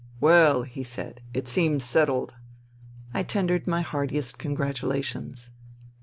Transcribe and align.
"Well," 0.19 0.63
he 0.63 0.81
said," 0.81 1.21
it 1.35 1.47
seems 1.47 1.85
settled." 1.85 2.33
I 3.13 3.21
tendered 3.21 3.67
my 3.67 3.81
heartiest 3.83 4.39
congratulations. 4.39 5.51